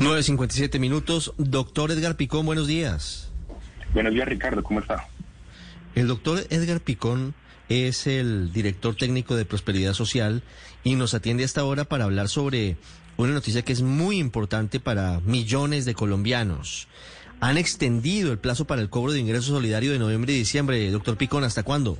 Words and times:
9.57 0.00 0.78
minutos. 0.78 1.32
Doctor 1.38 1.90
Edgar 1.90 2.16
Picón, 2.16 2.44
buenos 2.44 2.66
días. 2.66 3.30
Buenos 3.94 4.12
días, 4.12 4.28
Ricardo, 4.28 4.62
¿cómo 4.62 4.80
está? 4.80 5.08
El 5.94 6.06
doctor 6.06 6.46
Edgar 6.50 6.80
Picón 6.80 7.34
es 7.70 8.06
el 8.06 8.52
director 8.52 8.94
técnico 8.94 9.36
de 9.36 9.46
Prosperidad 9.46 9.94
Social 9.94 10.42
y 10.84 10.96
nos 10.96 11.14
atiende 11.14 11.44
hasta 11.44 11.62
ahora 11.62 11.84
para 11.84 12.04
hablar 12.04 12.28
sobre 12.28 12.76
una 13.16 13.32
noticia 13.32 13.62
que 13.62 13.72
es 13.72 13.80
muy 13.80 14.18
importante 14.18 14.80
para 14.80 15.20
millones 15.20 15.86
de 15.86 15.94
colombianos. 15.94 16.88
Han 17.40 17.56
extendido 17.56 18.32
el 18.32 18.38
plazo 18.38 18.66
para 18.66 18.82
el 18.82 18.90
cobro 18.90 19.12
de 19.12 19.20
ingreso 19.20 19.54
solidario 19.54 19.92
de 19.92 19.98
noviembre 19.98 20.34
y 20.34 20.38
diciembre. 20.38 20.90
Doctor 20.90 21.16
Picón, 21.16 21.44
¿hasta 21.44 21.62
cuándo? 21.62 21.98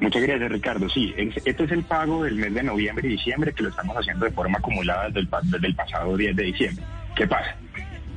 Muchas 0.00 0.22
gracias, 0.22 0.50
Ricardo. 0.50 0.88
Sí, 0.88 1.14
este 1.16 1.64
es 1.64 1.72
el 1.72 1.84
pago 1.84 2.24
del 2.24 2.34
mes 2.34 2.52
de 2.54 2.62
noviembre 2.62 3.06
y 3.08 3.12
diciembre 3.12 3.52
que 3.52 3.62
lo 3.62 3.68
estamos 3.70 3.96
haciendo 3.96 4.24
de 4.24 4.32
forma 4.32 4.58
acumulada 4.58 5.06
desde 5.06 5.20
el, 5.20 5.28
desde 5.44 5.66
el 5.66 5.74
pasado 5.74 6.16
10 6.16 6.36
de 6.36 6.42
diciembre. 6.42 6.84
¿Qué 7.14 7.26
pasa? 7.26 7.56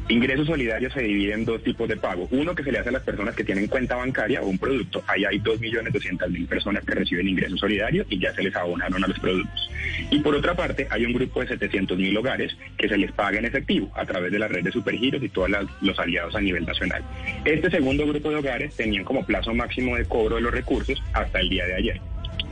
Ingreso 0.10 0.46
solidario 0.46 0.90
se 0.90 1.02
divide 1.02 1.34
en 1.34 1.44
dos 1.44 1.62
tipos 1.64 1.88
de 1.90 1.98
pago. 1.98 2.30
Uno 2.32 2.56
que 2.56 2.64
se 2.64 2.72
le 2.72 2.80
hace 2.80 2.90
a 2.90 2.94
las 2.94 3.04
personas 3.04 3.36
que 3.36 3.44
tienen 3.44 3.68
cuenta 3.68 3.98
bancaria 3.98 4.42
o 4.42 4.48
un 4.48 4.58
producto. 4.58 5.04
Ahí 5.06 5.26
hay 5.26 5.40
2.200.000 5.40 6.48
personas 6.48 6.86
que 6.86 6.96
reciben 6.96 7.28
ingreso 7.28 7.58
solidario 7.58 8.06
y 8.10 8.18
ya 8.18 8.34
se 8.34 8.42
les 8.42 8.56
abonaron 8.56 9.04
a 9.04 9.08
los 9.08 9.20
productos. 9.20 9.70
Y 10.10 10.20
por 10.20 10.34
otra 10.34 10.56
parte, 10.56 10.88
hay 10.90 11.06
un 11.06 11.12
grupo 11.12 11.42
de 11.42 11.60
700.000 11.60 12.18
hogares 12.18 12.56
que 12.78 12.88
se 12.88 12.98
les 12.98 13.12
paga 13.12 13.38
en 13.38 13.46
efectivo 13.46 13.92
a 13.96 14.06
través 14.06 14.32
de 14.32 14.40
la 14.40 14.48
red 14.48 14.64
de 14.64 14.72
supergiros 14.72 15.22
y 15.22 15.28
todos 15.28 15.50
los 15.82 16.00
aliados 16.00 16.36
a 16.36 16.40
nivel 16.40 16.66
nacional. 16.66 17.04
Este 17.44 17.70
segundo 17.70 18.08
grupo 18.08 18.30
de 18.30 18.38
hogares 18.38 18.76
tenían 18.78 19.04
como 19.04 19.26
plazo 19.26 19.54
máximo 19.54 19.98
de 19.98 20.06
cobro 20.06 20.38
de 20.38 20.42
los 20.42 20.54
recursos 20.54 21.04
hasta 21.14 21.42
el 21.42 21.50
día 21.50 21.66
de 21.66 21.76
ayer. 21.76 22.02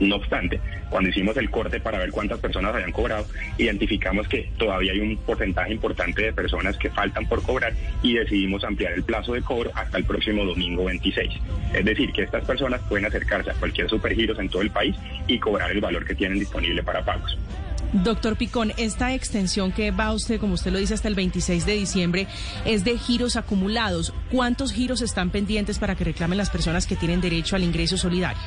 No 0.00 0.16
obstante, 0.16 0.60
cuando 0.90 1.10
hicimos 1.10 1.36
el 1.36 1.50
corte 1.50 1.80
para 1.80 1.98
ver 1.98 2.10
cuántas 2.10 2.38
personas 2.38 2.74
habían 2.74 2.92
cobrado, 2.92 3.26
identificamos 3.58 4.28
que 4.28 4.50
todavía 4.58 4.92
hay 4.92 5.00
un 5.00 5.16
porcentaje 5.16 5.72
importante 5.72 6.22
de 6.22 6.32
personas 6.32 6.76
que 6.76 6.90
faltan 6.90 7.26
por 7.26 7.42
cobrar 7.42 7.72
y 8.02 8.14
decidimos 8.14 8.62
ampliar 8.64 8.92
el 8.92 9.02
plazo 9.02 9.32
de 9.32 9.42
cobro 9.42 9.70
hasta 9.74 9.98
el 9.98 10.04
próximo 10.04 10.44
domingo 10.44 10.84
26. 10.84 11.32
Es 11.74 11.84
decir, 11.84 12.12
que 12.12 12.22
estas 12.22 12.44
personas 12.44 12.80
pueden 12.88 13.06
acercarse 13.06 13.50
a 13.50 13.54
cualquier 13.54 13.88
supergiros 13.88 14.38
en 14.38 14.48
todo 14.48 14.62
el 14.62 14.70
país 14.70 14.94
y 15.26 15.38
cobrar 15.38 15.70
el 15.70 15.80
valor 15.80 16.04
que 16.04 16.14
tienen 16.14 16.38
disponible 16.38 16.82
para 16.82 17.04
pagos. 17.04 17.36
Doctor 17.92 18.36
Picón, 18.36 18.72
esta 18.76 19.14
extensión 19.14 19.72
que 19.72 19.90
va 19.90 20.12
usted, 20.12 20.40
como 20.40 20.54
usted 20.54 20.72
lo 20.72 20.78
dice, 20.78 20.94
hasta 20.94 21.08
el 21.08 21.14
26 21.14 21.64
de 21.64 21.72
diciembre, 21.74 22.26
es 22.64 22.84
de 22.84 22.98
giros 22.98 23.36
acumulados. 23.36 24.12
¿Cuántos 24.30 24.72
giros 24.72 25.00
están 25.02 25.30
pendientes 25.30 25.78
para 25.78 25.94
que 25.94 26.04
reclamen 26.04 26.36
las 26.36 26.50
personas 26.50 26.86
que 26.86 26.96
tienen 26.96 27.20
derecho 27.20 27.56
al 27.56 27.62
ingreso 27.62 27.96
solidario? 27.96 28.42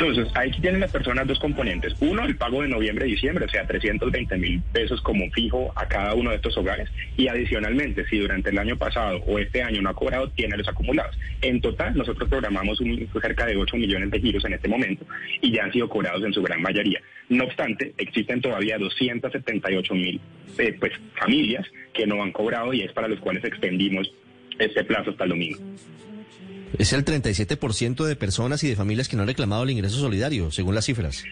Entonces, 0.00 0.32
ahí 0.34 0.50
tienen 0.62 0.80
las 0.80 0.90
personas 0.90 1.26
dos 1.26 1.38
componentes. 1.38 1.94
Uno, 2.00 2.24
el 2.24 2.34
pago 2.34 2.62
de 2.62 2.68
noviembre 2.68 3.06
y 3.06 3.10
diciembre, 3.10 3.44
o 3.44 3.48
sea, 3.50 3.66
320 3.66 4.34
mil 4.38 4.62
pesos 4.72 4.98
como 5.02 5.30
fijo 5.30 5.74
a 5.76 5.86
cada 5.86 6.14
uno 6.14 6.30
de 6.30 6.36
estos 6.36 6.56
hogares. 6.56 6.88
Y 7.18 7.28
adicionalmente, 7.28 8.06
si 8.06 8.18
durante 8.18 8.48
el 8.48 8.58
año 8.58 8.78
pasado 8.78 9.18
o 9.26 9.38
este 9.38 9.62
año 9.62 9.82
no 9.82 9.90
ha 9.90 9.94
cobrado, 9.94 10.30
tiene 10.30 10.56
los 10.56 10.66
acumulados. 10.66 11.14
En 11.42 11.60
total, 11.60 11.94
nosotros 11.94 12.30
programamos 12.30 12.80
cerca 13.20 13.44
de 13.44 13.58
8 13.58 13.76
millones 13.76 14.10
de 14.10 14.20
giros 14.20 14.42
en 14.46 14.54
este 14.54 14.68
momento 14.68 15.04
y 15.42 15.52
ya 15.52 15.64
han 15.64 15.72
sido 15.72 15.86
cobrados 15.90 16.24
en 16.24 16.32
su 16.32 16.42
gran 16.42 16.62
mayoría. 16.62 17.02
No 17.28 17.44
obstante, 17.44 17.92
existen 17.98 18.40
todavía 18.40 18.78
278 18.78 19.94
mil 19.94 20.18
eh, 20.56 20.76
pues, 20.80 20.92
familias 21.20 21.66
que 21.92 22.06
no 22.06 22.22
han 22.22 22.32
cobrado 22.32 22.72
y 22.72 22.80
es 22.80 22.92
para 22.92 23.06
los 23.06 23.20
cuales 23.20 23.44
extendimos 23.44 24.10
este 24.58 24.82
plazo 24.82 25.10
hasta 25.10 25.24
el 25.24 25.30
domingo. 25.30 25.58
Es 26.78 26.92
el 26.92 27.04
37% 27.04 28.04
de 28.04 28.16
personas 28.16 28.62
y 28.64 28.68
de 28.68 28.76
familias 28.76 29.08
que 29.08 29.16
no 29.16 29.22
han 29.22 29.28
reclamado 29.28 29.64
el 29.64 29.70
ingreso 29.70 29.98
solidario, 29.98 30.50
según 30.50 30.74
las 30.74 30.84
cifras. 30.84 31.24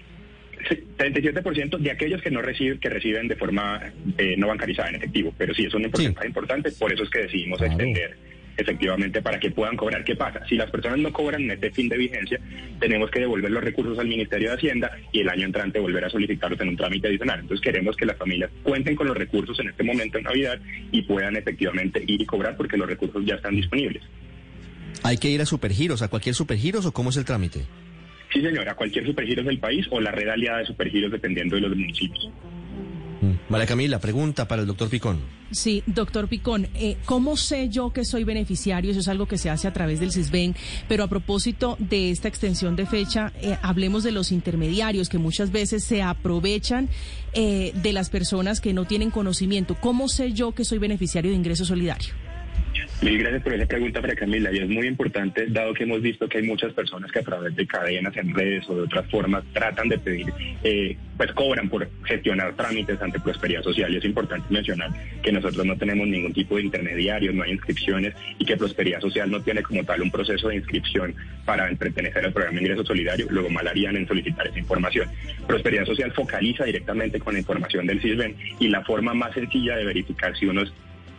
Sí, 0.69 0.85
37% 0.99 1.79
de 1.79 1.91
aquellos 1.91 2.21
que 2.21 2.31
no 2.31 2.43
reciben, 2.43 2.79
que 2.79 2.89
reciben 2.89 3.29
de 3.29 3.37
forma 3.37 3.81
eh, 4.19 4.35
no 4.37 4.49
bancarizada 4.49 4.89
en 4.89 4.97
efectivo, 4.97 5.33
pero 5.39 5.55
sí 5.55 5.65
es 5.65 5.75
un 5.75 5.91
porcentaje 5.91 6.27
importante, 6.27 6.73
por 6.73 6.93
eso 6.93 7.05
es 7.05 7.11
que 7.11 7.21
decidimos 7.21 7.61
extender 7.63 8.17
efectivamente 8.59 9.23
para 9.23 9.39
que 9.39 9.53
puedan 9.53 9.77
cobrar. 9.77 10.05
¿Qué 10.05 10.17
pasa? 10.17 10.45
Si 10.47 10.57
las 10.57 10.71
personas 10.71 10.99
no 10.99 11.13
cobran 11.13 11.43
en 11.43 11.53
este 11.53 11.71
fin 11.71 11.89
de 11.89 11.97
vigencia, 11.97 12.41
tenemos 12.81 13.11
que 13.11 13.21
devolver 13.21 13.51
los 13.51 13.63
recursos 13.63 13.99
al 13.99 14.09
Ministerio 14.09 14.51
de 14.51 14.57
Hacienda 14.57 14.91
y 15.13 15.21
el 15.21 15.29
año 15.29 15.47
entrante 15.47 15.79
volver 15.79 16.05
a 16.05 16.11
solicitarlos 16.11 16.61
en 16.61 16.71
un 16.71 16.77
trámite 16.77 17.07
adicional. 17.07 17.41
Entonces 17.41 17.65
queremos 17.65 17.97
que 17.97 18.05
las 18.05 18.17
familias 18.17 18.51
cuenten 18.65 18.97
con 18.97 19.07
los 19.07 19.17
recursos 19.17 19.59
en 19.61 19.69
este 19.69 19.85
momento 19.85 20.19
en 20.19 20.25
Navidad 20.25 20.61
y 20.91 21.03
puedan 21.03 21.37
efectivamente 21.37 22.03
ir 22.05 22.21
y 22.21 22.27
cobrar 22.27 22.57
porque 22.57 22.77
los 22.77 22.89
recursos 22.89 23.25
ya 23.25 23.37
están 23.37 23.55
disponibles. 23.55 24.03
¿Hay 25.09 25.17
que 25.17 25.31
ir 25.31 25.41
a 25.41 25.47
Supergiros, 25.47 26.03
a 26.03 26.09
cualquier 26.09 26.35
Supergiros 26.35 26.85
o 26.85 26.93
cómo 26.93 27.09
es 27.09 27.17
el 27.17 27.25
trámite? 27.25 27.65
Sí, 28.31 28.43
señora, 28.43 28.73
a 28.73 28.75
cualquier 28.75 29.07
Supergiros 29.07 29.47
del 29.47 29.59
país 29.59 29.87
o 29.91 30.03
la 30.03 30.13
red 30.13 30.29
aliada 30.29 30.59
de 30.59 30.67
Supergiros 30.67 31.11
dependiendo 31.11 31.57
de 31.57 31.63
los 31.63 31.71
municipios. 31.75 32.29
Mm. 33.23 33.33
María 33.49 33.67
Camila, 33.67 34.01
pregunta 34.01 34.47
para 34.47 34.61
el 34.61 34.69
doctor 34.69 34.91
Picón. 34.91 35.21
Sí, 35.51 35.83
doctor 35.87 36.29
Picón, 36.29 36.69
eh, 36.75 36.99
¿cómo 37.07 37.39
sé 37.39 37.71
yo 37.71 37.91
que 37.91 38.05
soy 38.05 38.25
beneficiario? 38.25 38.91
Eso 38.91 39.01
es 39.01 39.09
algo 39.09 39.25
que 39.25 39.39
se 39.39 39.49
hace 39.49 39.67
a 39.67 39.73
través 39.73 39.99
del 39.99 40.13
CISBEN, 40.13 40.55
pero 40.89 41.05
a 41.05 41.09
propósito 41.09 41.79
de 41.79 42.11
esta 42.11 42.29
extensión 42.29 42.77
de 42.77 42.85
fecha, 42.85 43.33
eh, 43.41 43.57
hablemos 43.63 44.03
de 44.03 44.13
los 44.13 44.31
intermediarios 44.31 45.09
que 45.09 45.17
muchas 45.17 45.51
veces 45.51 45.85
se 45.85 46.03
aprovechan 46.03 46.91
eh, 47.33 47.73
de 47.75 47.95
las 47.95 48.11
personas 48.11 48.61
que 48.61 48.75
no 48.75 48.85
tienen 48.85 49.11
conocimiento. 49.11 49.75
¿Cómo 49.81 50.07
sé 50.07 50.35
yo 50.35 50.53
que 50.53 50.67
soy 50.67 50.77
beneficiario 50.77 51.31
de 51.31 51.37
ingreso 51.39 51.65
solidario? 51.65 52.28
Mil 53.01 53.17
gracias 53.17 53.45
por 53.45 53.53
esa 53.53 53.67
pregunta, 53.67 54.01
María 54.01 54.17
Camila. 54.17 54.53
Y 54.53 54.59
es 54.59 54.69
muy 54.69 54.89
importante, 54.89 55.47
dado 55.47 55.73
que 55.73 55.85
hemos 55.85 56.03
visto 56.03 56.29
que 56.29 56.39
hay 56.39 56.45
muchas 56.45 56.73
personas 56.73 57.13
que 57.13 57.21
a 57.21 57.23
través 57.23 57.55
de 57.55 57.65
cadenas 57.65 58.17
en 58.17 58.35
redes 58.35 58.69
o 58.69 58.75
de 58.75 58.83
otras 58.83 59.09
formas 59.09 59.45
tratan 59.53 59.89
de 59.89 59.99
pedir, 59.99 60.27
eh, 60.65 60.97
pues 61.17 61.31
cobran 61.33 61.69
por 61.69 61.89
gestionar 62.03 62.57
trámites 62.57 63.01
ante 63.01 63.21
Prosperidad 63.21 63.63
Social. 63.63 63.95
Y 63.95 63.99
es 63.99 64.05
importante 64.05 64.47
mencionar 64.51 64.91
que 65.23 65.31
nosotros 65.31 65.65
no 65.65 65.77
tenemos 65.77 66.09
ningún 66.09 66.33
tipo 66.33 66.57
de 66.57 66.63
intermediarios, 66.63 67.37
no 67.37 67.45
hay 67.45 67.53
inscripciones 67.53 68.15
y 68.37 68.45
que 68.45 68.57
Prosperidad 68.57 69.01
Social 69.01 69.31
no 69.31 69.41
tiene 69.43 69.63
como 69.63 69.85
tal 69.85 70.03
un 70.03 70.11
proceso 70.11 70.49
de 70.49 70.57
inscripción 70.57 71.15
para 71.45 71.71
pertenecer 71.77 72.25
al 72.25 72.33
programa 72.33 72.59
de 72.59 72.63
ingreso 72.63 72.85
solidario. 72.85 73.29
Luego 73.31 73.49
mal 73.49 73.69
harían 73.69 73.95
en 73.95 74.09
solicitar 74.09 74.49
esa 74.49 74.59
información. 74.59 75.09
Prosperidad 75.47 75.85
Social 75.85 76.11
focaliza 76.11 76.65
directamente 76.65 77.21
con 77.21 77.35
la 77.35 77.39
información 77.39 77.87
del 77.87 78.01
CISBEN 78.01 78.35
y 78.59 78.67
la 78.67 78.85
forma 78.85 79.15
más 79.15 79.35
sencilla 79.35 79.77
de 79.77 79.85
verificar 79.85 80.37
si 80.37 80.47
uno 80.47 80.63
es 80.63 80.73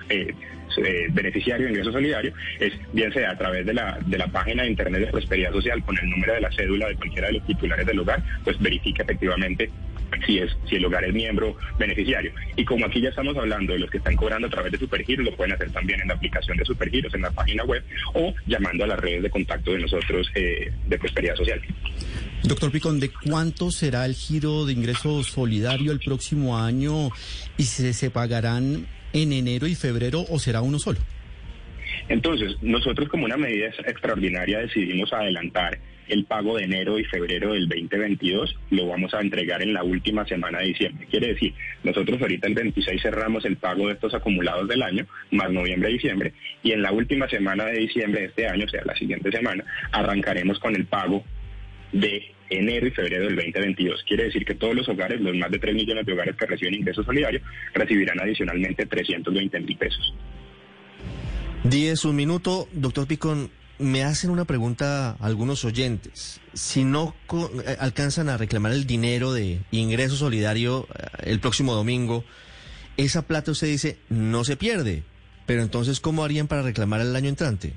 eh, 0.10 0.34
eh, 0.78 1.08
beneficiario 1.12 1.66
de 1.66 1.72
ingreso 1.72 1.92
solidario 1.92 2.34
es 2.60 2.74
bien 2.94 3.12
sea 3.14 3.32
a 3.32 3.38
través 3.38 3.66
de 3.66 3.74
la, 3.74 4.00
de 4.06 4.18
la 4.18 4.28
página 4.28 4.64
de 4.64 4.70
internet 4.70 5.02
de 5.02 5.08
prosperidad 5.08 5.52
social 5.52 5.84
con 5.84 5.98
el 5.98 6.10
número 6.10 6.34
de 6.34 6.42
la 6.42 6.52
cédula 6.52 6.88
de 6.88 6.96
cualquiera 6.96 7.28
de 7.28 7.34
los 7.34 7.46
titulares 7.46 7.86
del 7.86 8.00
hogar, 8.00 8.24
pues 8.44 8.60
verifica 8.60 9.04
efectivamente 9.04 9.70
si 10.26 10.40
es 10.40 10.52
si 10.68 10.76
el 10.76 10.86
hogar 10.86 11.04
es 11.04 11.14
miembro 11.14 11.56
beneficiario. 11.78 12.32
Y 12.56 12.66
como 12.66 12.86
aquí 12.86 13.02
ya 13.02 13.10
estamos 13.10 13.36
hablando 13.38 13.74
de 13.74 13.80
los 13.80 13.90
que 13.90 13.98
están 13.98 14.16
cobrando 14.16 14.48
a 14.48 14.50
través 14.50 14.72
de 14.72 14.78
Supergiros, 14.78 15.26
lo 15.26 15.36
pueden 15.36 15.54
hacer 15.54 15.72
también 15.72 16.02
en 16.02 16.08
la 16.08 16.16
aplicación 16.16 16.58
de 16.58 16.66
Supergiros, 16.66 17.14
en 17.14 17.22
la 17.22 17.32
página 17.32 17.64
web 17.64 17.84
o 18.14 18.34
llamando 18.48 18.84
a 18.84 18.88
las 18.88 19.00
redes 19.00 19.24
de 19.24 19.30
contacto 19.30 19.72
de 19.72 19.80
nosotros 19.80 20.30
eh, 20.36 20.72
de 20.88 20.98
Prosperidad 20.98 21.36
Social. 21.36 21.62
Doctor 22.44 22.72
Picón, 22.72 23.00
¿de 23.00 23.12
cuánto 23.12 23.70
será 23.70 24.06
el 24.06 24.16
giro 24.16 24.66
de 24.66 24.74
ingreso 24.74 25.24
solidario 25.24 25.92
el 25.92 26.00
próximo 26.00 26.58
año 26.58 27.10
y 27.58 27.64
se, 27.64 27.94
se 27.94 28.10
pagarán 28.10 28.88
en 29.14 29.34
enero 29.34 29.68
y 29.68 29.76
febrero 29.76 30.26
o 30.30 30.40
será 30.40 30.62
uno 30.62 30.80
solo? 30.80 31.00
Entonces, 32.08 32.56
nosotros 32.62 33.08
como 33.10 33.26
una 33.26 33.38
medida 33.38 33.68
extraordinaria 33.68 34.60
decidimos 34.60 35.14
adelantar 35.14 35.80
el 36.08 36.26
pago 36.26 36.58
de 36.58 36.64
enero 36.64 36.98
y 37.00 37.06
febrero 37.06 37.54
del 37.54 37.70
2022, 37.70 38.58
lo 38.72 38.88
vamos 38.88 39.14
a 39.14 39.22
entregar 39.22 39.62
en 39.62 39.74
la 39.74 39.84
última 39.84 40.26
semana 40.26 40.60
de 40.60 40.68
diciembre. 40.70 41.08
Quiere 41.10 41.28
decir, 41.28 41.54
nosotros 41.84 42.20
ahorita 42.20 42.48
el 42.48 42.56
26 42.56 43.02
cerramos 43.02 43.46
el 43.46 43.58
pago 43.58 43.88
de 43.88 43.94
estos 43.94 44.14
acumulados 44.16 44.68
del 44.68 44.82
año, 44.82 45.06
más 45.32 45.52
noviembre 45.52 45.92
y 45.92 45.94
diciembre, 45.94 46.34
y 46.64 46.72
en 46.72 46.82
la 46.82 46.92
última 46.92 47.30
semana 47.30 47.66
de 47.66 47.80
diciembre 47.80 48.22
de 48.22 48.28
este 48.28 48.48
año, 48.48 48.66
o 48.66 48.70
sea, 48.70 48.82
la 48.86 48.96
siguiente 48.96 49.32
semana, 49.32 49.64
arrancaremos 49.92 50.58
con 50.60 50.76
el 50.76 50.86
pago 50.86 51.24
de 51.92 52.32
enero 52.50 52.88
y 52.88 52.92
febrero 52.92 53.26
del 53.26 53.36
2022. 53.36 54.04
Quiere 54.08 54.26
decir 54.26 54.46
que 54.46 54.56
todos 54.56 54.76
los 54.76 54.88
hogares, 54.90 55.22
los 55.22 55.36
más 55.36 55.52
de 55.52 55.60
3 55.60 55.76
millones 55.76 56.06
de 56.06 56.14
hogares 56.14 56.36
que 56.36 56.46
reciben 56.46 56.76
ingresos 56.76 57.06
solidarios, 57.06 57.44
recibirán 57.74 58.20
adicionalmente 58.20 58.86
320 58.86 59.60
mil 59.60 59.78
pesos. 59.78 60.14
10, 61.64 62.06
un 62.06 62.16
minuto. 62.16 62.68
Doctor 62.72 63.08
Picón, 63.08 63.52
me 63.80 64.04
hacen 64.04 64.30
una 64.30 64.46
pregunta 64.46 65.18
algunos 65.20 65.66
oyentes. 65.66 66.42
Si 66.54 66.84
no 66.84 67.16
eh, 67.34 67.78
alcanzan 67.80 68.30
a 68.30 68.38
reclamar 68.38 68.74
el 68.74 68.86
dinero 68.86 69.34
de 69.34 69.60
ingreso 69.72 70.16
solidario 70.16 70.88
eh, 70.94 71.32
el 71.32 71.40
próximo 71.40 71.74
domingo, 71.74 72.24
esa 72.98 73.26
plata 73.26 73.52
usted 73.52 73.68
dice 73.68 73.98
no 74.10 74.44
se 74.44 74.58
pierde. 74.58 75.04
Pero 75.46 75.64
entonces, 75.64 76.00
¿cómo 76.00 76.24
harían 76.24 76.48
para 76.48 76.62
reclamar 76.62 77.02
el 77.02 77.16
año 77.16 77.30
entrante? 77.30 77.74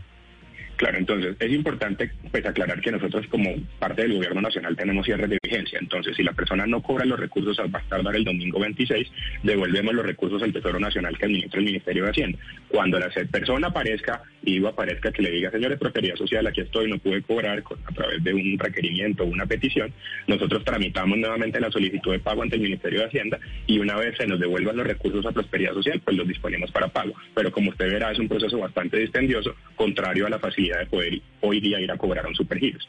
Claro, 0.83 0.99
entonces 0.99 1.37
es 1.39 1.53
importante 1.53 2.11
pues 2.33 2.45
aclarar 2.45 2.81
que 2.81 2.91
nosotros 2.91 3.25
como 3.29 3.55
parte 3.79 4.03
del 4.03 4.15
gobierno 4.15 4.41
nacional 4.41 4.77
tenemos 4.77 5.07
cierres 5.07 5.31
de 5.31 5.39
Entonces, 5.53 6.17
si 6.17 6.23
la 6.23 6.33
persona 6.33 6.67
no 6.67 6.83
cobra 6.83 7.05
los 7.05 7.19
recursos 7.19 7.59
a 7.59 7.67
más 7.67 7.87
tardar 7.89 8.17
el 8.17 8.25
domingo 8.25 8.59
26, 8.59 9.09
devolvemos 9.43 9.95
los 9.95 10.07
recursos 10.07 10.43
al 10.43 10.53
Tesoro 10.53 10.81
Nacional 10.81 11.19
que 11.19 11.27
administra 11.27 11.59
el 11.61 11.67
Ministerio 11.67 12.05
de 12.05 12.11
Hacienda. 12.11 12.39
Cuando 12.69 12.99
la 12.99 13.11
persona 13.31 13.69
aparezca 13.69 14.23
y 14.43 14.65
aparezca 14.65 15.13
que 15.13 15.23
le 15.23 15.31
diga, 15.31 15.51
señores, 15.51 15.79
Prosperidad 15.79 16.17
Social, 16.17 16.47
aquí 16.47 16.63
estoy, 16.63 16.91
no 16.91 16.99
pude 16.99 17.23
cobrar 17.23 17.63
a 17.85 17.95
través 17.95 18.25
de 18.25 18.33
un 18.33 18.59
requerimiento 18.59 19.25
o 19.25 19.27
una 19.27 19.47
petición, 19.47 19.93
nosotros 20.27 20.65
tramitamos 20.65 21.19
nuevamente 21.19 21.61
la 21.61 21.71
solicitud 21.71 22.13
de 22.13 22.21
pago 22.21 22.43
ante 22.43 22.57
el 22.57 22.63
Ministerio 22.63 23.01
de 23.01 23.07
Hacienda 23.07 23.39
y 23.67 23.79
una 23.79 23.97
vez 23.97 24.17
se 24.17 24.27
nos 24.27 24.41
devuelvan 24.41 24.77
los 24.77 24.87
recursos 24.87 25.25
a 25.27 25.33
Prosperidad 25.33 25.75
Social, 25.75 26.01
pues 26.05 26.17
los 26.17 26.27
disponemos 26.27 26.71
para 26.71 26.89
pago. 26.89 27.13
Pero 27.35 27.53
como 27.53 27.71
usted 27.71 27.91
verá, 27.91 28.11
es 28.11 28.19
un 28.19 28.29
proceso 28.29 28.59
bastante 28.59 28.99
dispendioso, 28.99 29.55
contrario 29.77 30.27
a 30.27 30.31
la 30.31 30.39
facilidad 30.39 30.81
de 30.81 30.87
poder 30.87 31.21
hoy 31.41 31.61
día 31.61 31.81
ir 31.81 31.91
a 31.91 31.97
cobrar 31.97 32.27
un 32.27 32.35
supergiros. 32.35 32.89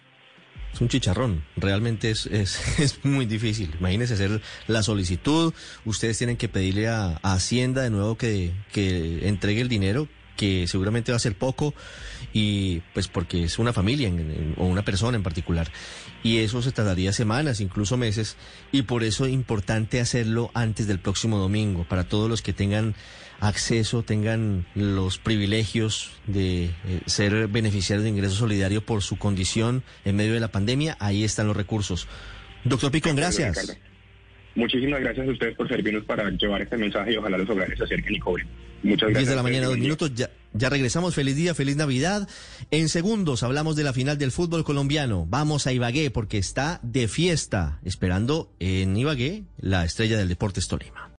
Es 0.74 0.82
un 0.82 0.90
chicharrón, 0.90 1.44
realmente 1.56 2.10
es, 2.10 2.26
es, 2.26 3.00
muy 3.04 3.26
difícil. 3.26 3.76
Imagínense 3.80 4.16
hacer 4.16 4.42
la 4.68 4.82
solicitud, 4.82 5.54
ustedes 5.86 6.18
tienen 6.18 6.38
que 6.38 6.50
pedirle 6.50 6.88
a, 6.88 7.20
Hacienda 7.22 7.84
de 7.84 7.90
nuevo 7.90 8.18
que, 8.18 8.52
que 8.72 9.28
entregue 9.28 9.62
el 9.62 9.70
dinero, 9.70 10.08
que 10.36 10.68
seguramente 10.68 11.12
va 11.12 11.18
a 11.18 11.20
ser 11.20 11.36
poco, 11.36 11.74
y 12.34 12.82
pues 12.94 13.08
porque 13.08 13.44
es 13.44 13.60
una 13.60 13.74
familia 13.74 14.12
o 14.58 14.66
una 14.66 14.84
persona 14.84 15.18
en 15.18 15.24
particular. 15.24 15.72
Y 16.24 16.40
eso 16.40 16.62
se 16.62 16.72
tardaría 16.72 17.14
semanas, 17.14 17.60
incluso 17.62 17.98
meses, 17.98 18.38
y 18.72 18.84
por 18.84 19.04
eso 19.04 19.26
es 19.26 19.34
importante 19.34 20.00
hacerlo 20.00 20.52
antes 20.54 20.88
del 20.88 21.00
próximo 21.00 21.38
domingo, 21.38 21.86
para 21.88 22.06
todos 22.06 22.30
los 22.30 22.42
que 22.42 22.54
tengan 22.54 22.96
acceso, 23.40 24.04
tengan 24.04 24.66
los 24.74 25.18
privilegios 25.18 26.12
de 26.28 26.66
eh, 26.66 26.72
ser 27.06 27.48
beneficiarios 27.48 28.04
de 28.04 28.10
ingreso 28.10 28.36
solidario 28.36 28.86
por 28.86 29.02
su 29.02 29.18
condición 29.18 29.84
en 30.06 30.16
medio 30.16 30.34
de 30.34 30.40
la 30.40 30.48
pandemia, 30.50 30.96
ahí 31.00 31.24
están 31.24 31.48
los 31.48 31.58
recursos. 31.58 32.08
Doctor 32.64 32.92
Picón, 32.92 33.16
gracias. 33.16 33.78
Muchísimas 34.56 35.02
gracias 35.02 35.28
a 35.28 35.32
ustedes 35.32 35.56
por 35.56 35.68
servirnos 35.68 36.06
para 36.06 36.30
llevar 36.30 36.62
este 36.62 36.78
mensaje 36.78 37.14
y 37.14 37.18
ojalá 37.18 37.38
los 37.38 37.50
hogares 37.50 37.78
se 37.78 37.84
acerquen 37.84 38.16
y 38.16 38.20
cobren. 38.20 38.48
Muchas 38.84 39.10
gracias. 39.10 39.20
10 39.20 39.30
de 39.30 39.36
la 39.36 39.44
mañana, 39.44 39.68
dos 39.68 39.78
minutos, 39.78 40.12
ya, 40.14 40.30
ya 40.54 40.70
regresamos. 40.70 41.16
Feliz 41.16 41.36
día, 41.36 41.56
feliz 41.56 41.76
Navidad. 41.76 42.28
En 42.72 42.90
segundos 42.90 43.44
hablamos 43.44 43.76
de 43.76 43.84
la 43.84 43.94
final 43.94 44.18
del 44.18 44.32
fútbol 44.32 44.64
colombiano. 44.64 45.26
Vamos 45.28 45.68
a 45.68 45.74
Ibagué 45.74 46.12
porque 46.12 46.38
está 46.38 46.80
de 46.84 47.08
fiesta, 47.08 47.80
esperando 47.84 48.52
en 48.60 48.96
Ibagué 48.96 49.44
la 49.58 49.86
estrella 49.86 50.18
del 50.18 50.30
Deportes 50.30 50.68
Tolima. 50.68 51.10